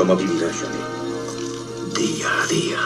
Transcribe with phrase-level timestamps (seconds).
[0.00, 0.78] ¿Cómo vivirá Johnny?
[1.94, 2.78] Día a día.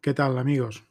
[0.00, 0.84] ¿Qué tal amigos?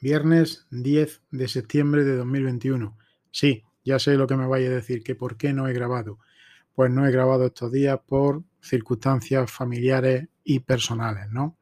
[0.00, 2.98] Viernes 10 de septiembre de 2021.
[3.30, 6.18] Sí, ya sé lo que me vaya a decir, que por qué no he grabado.
[6.74, 11.56] Pues no he grabado estos días por circunstancias familiares y personales, ¿no?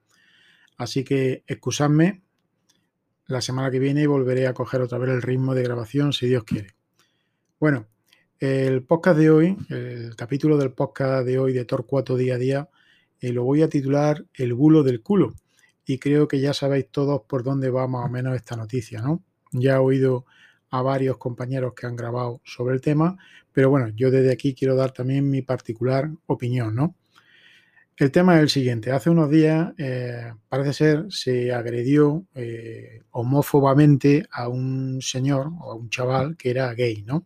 [0.79, 2.24] Así que excusadme,
[3.27, 6.45] la semana que viene volveré a coger otra vez el ritmo de grabación si Dios
[6.45, 6.75] quiere.
[7.59, 7.87] Bueno,
[8.39, 12.69] el podcast de hoy, el capítulo del podcast de hoy de Torcuato Día a Día,
[13.21, 15.35] eh, lo voy a titular El bulo del culo.
[15.87, 19.23] Y creo que ya sabéis todos por dónde va más o menos esta noticia, ¿no?
[19.53, 20.27] Ya he oído
[20.71, 23.17] a varios compañeros que han grabado sobre el tema,
[23.53, 26.95] pero bueno, yo desde aquí quiero dar también mi particular opinión, ¿no?
[27.97, 28.91] El tema es el siguiente.
[28.91, 35.77] Hace unos días, eh, parece ser, se agredió eh, homófobamente a un señor o a
[35.77, 37.25] un chaval que era gay, ¿no?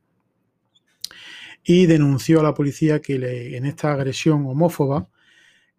[1.65, 3.15] Y denunció a la policía que
[3.57, 5.09] en esta agresión homófoba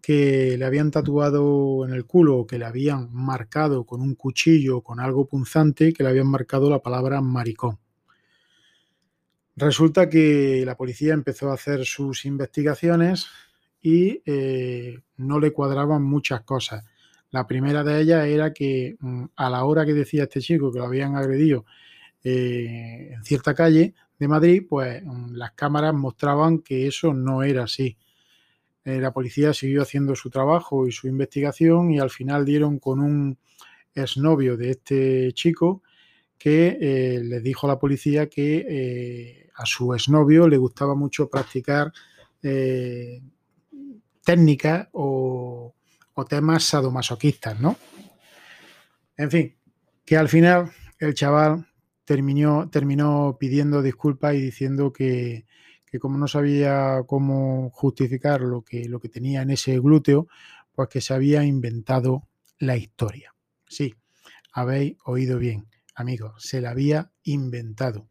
[0.02, 5.00] que le habían tatuado en el culo que le habían marcado con un cuchillo con
[5.00, 7.78] algo punzante, que le habían marcado la palabra maricón.
[9.56, 13.28] Resulta que la policía empezó a hacer sus investigaciones
[13.82, 16.84] y eh, no le cuadraban muchas cosas.
[17.32, 20.80] La primera de ellas era que mm, a la hora que decía este chico que
[20.80, 21.66] lo habían agredido
[22.24, 27.64] eh, en cierta calle de Madrid, pues mm, las cámaras mostraban que eso no era
[27.64, 27.98] así.
[28.86, 33.00] Eh, la policía siguió haciendo su trabajo y su investigación y al final dieron con
[33.00, 33.38] un
[33.94, 35.84] exnovio de este chico
[36.38, 41.92] que le dijo a la policía que a su exnovio le gustaba mucho practicar
[44.30, 45.74] técnicas o,
[46.30, 47.78] temas sadomasoquistas, ¿no?
[49.18, 49.56] En fin,
[50.06, 51.66] que al final el chaval
[52.06, 52.70] terminó,
[53.40, 55.46] pidiendo disculpas y diciendo que,
[56.00, 60.28] como no sabía cómo justificar lo que, tenía en ese glúteo,
[60.74, 62.28] pues que se había inventado
[62.60, 63.34] la historia.
[63.68, 63.96] Sí,
[64.52, 68.10] habéis oído bien, amigos, se la había inventado.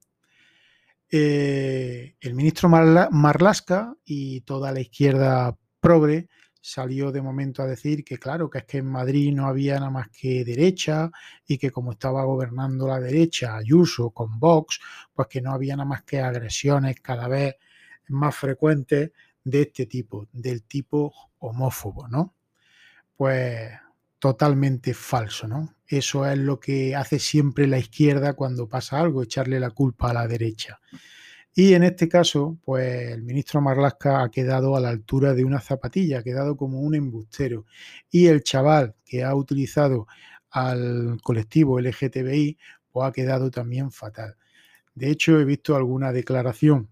[1.13, 6.29] Eh, el ministro Marlasca y toda la izquierda progre
[6.61, 9.91] salió de momento a decir que claro, que es que en Madrid no había nada
[9.91, 11.11] más que derecha
[11.47, 14.81] y que como estaba gobernando la derecha Ayuso con Vox,
[15.15, 17.57] pues que no había nada más que agresiones cada vez
[18.09, 19.13] más frecuentes
[19.45, 22.35] de este tipo, del tipo homófobo, ¿no?
[23.17, 23.71] Pues
[24.19, 25.75] totalmente falso, ¿no?
[25.87, 30.15] Eso es lo que hace siempre la izquierda cuando pasa algo, echarle la culpa a
[30.15, 30.81] la derecha.
[31.55, 35.61] Y en este caso, pues el ministro Marlasca ha quedado a la altura de una
[35.61, 37.67] zapatilla, ha quedado como un embustero.
[38.11, 40.07] Y el chaval que ha utilizado
[40.51, 42.59] al colectivo LGTBI,
[42.93, 44.37] pues ha quedado también fatal.
[44.95, 46.91] De hecho, he visto alguna declaración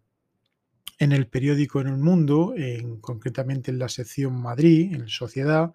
[0.99, 5.73] en el periódico En el Mundo, en, concretamente en la sección Madrid, en Sociedad,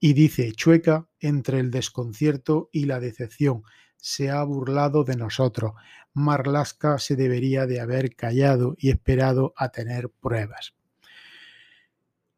[0.00, 3.62] y dice, chueca entre el desconcierto y la decepción
[4.06, 5.72] se ha burlado de nosotros.
[6.14, 10.76] Marlaska se debería de haber callado y esperado a tener pruebas.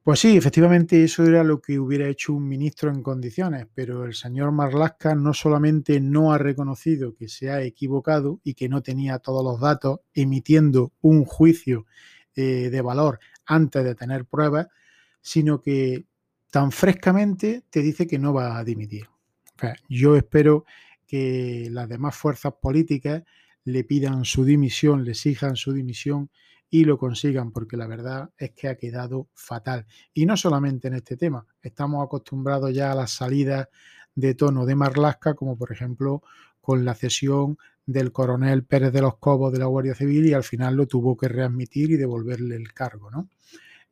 [0.03, 4.15] Pues sí, efectivamente eso era lo que hubiera hecho un ministro en condiciones, pero el
[4.15, 9.19] señor Marlaska no solamente no ha reconocido que se ha equivocado y que no tenía
[9.19, 11.85] todos los datos, emitiendo un juicio
[12.35, 14.69] eh, de valor antes de tener pruebas,
[15.21, 16.07] sino que
[16.51, 19.07] tan frescamente te dice que no va a dimitir.
[19.87, 20.65] yo espero
[21.09, 23.25] que las demás fuerzas políticas
[23.65, 26.31] le pidan su dimisión, le exijan su dimisión
[26.71, 29.87] y lo consigan, porque la verdad es que ha quedado fatal.
[30.13, 33.69] Y no solamente en este tema, estamos acostumbrados ya a las salidas
[34.15, 36.23] de tono de Marlasca, como por ejemplo
[36.61, 40.45] con la cesión del coronel Pérez de los Cobos de la Guardia Civil y al
[40.45, 43.31] final lo tuvo que readmitir y devolverle el cargo, ¿no?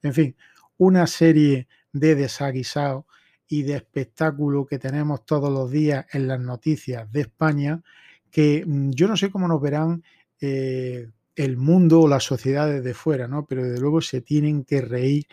[0.03, 0.37] En fin,
[0.77, 3.07] una serie de desaguisados
[3.49, 7.83] y de espectáculo que tenemos todos los días en las noticias de España,
[8.31, 10.03] que mm, yo no sé cómo nos verán
[10.41, 13.47] eh, el mundo o las sociedades de fuera, ¿no?
[13.47, 15.27] Pero desde luego se tienen que reír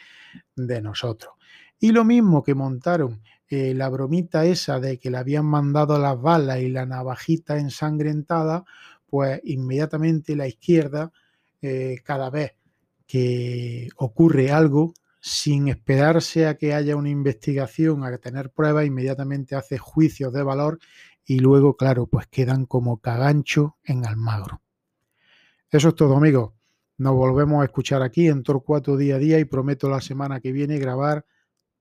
[0.56, 1.34] de nosotros.
[1.80, 6.20] Y lo mismo que montaron eh, la bromita esa de que le habían mandado las
[6.20, 8.66] balas y la navajita ensangrentada,
[9.06, 11.12] pues inmediatamente la izquierda,
[11.62, 12.54] eh, cada vez
[13.06, 14.94] que ocurre algo,
[15.26, 20.80] sin esperarse a que haya una investigación, a tener pruebas, inmediatamente hace juicios de valor
[21.24, 24.62] y luego, claro, pues quedan como cagancho en Almagro.
[25.72, 26.52] Eso es todo, amigos.
[26.98, 30.52] Nos volvemos a escuchar aquí en Torcuato día a día y prometo la semana que
[30.52, 31.26] viene grabar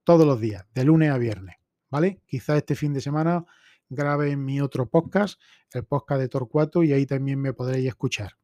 [0.05, 1.57] todos los días, de lunes a viernes,
[1.91, 2.21] ¿vale?
[2.25, 3.43] Quizá este fin de semana
[3.89, 5.37] grabe en mi otro podcast,
[5.73, 8.37] el podcast de Torcuato, y ahí también me podréis escuchar.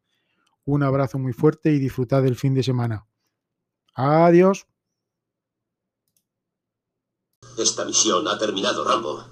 [0.66, 3.06] Un abrazo muy fuerte y disfrutad del fin de semana.
[3.94, 4.69] Adiós.
[7.60, 9.26] Esta misión ha terminado, Rambo.